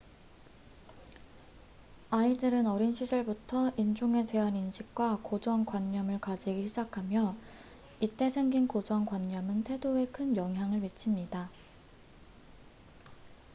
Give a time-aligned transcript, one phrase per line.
[2.09, 7.37] 아이들은 어린 시절부터 인종에 대한 인식과 고정관념을 가지기 시작하며
[7.99, 11.51] 이때 생긴 고정관념은 태도에 큰 영향을 미칩니다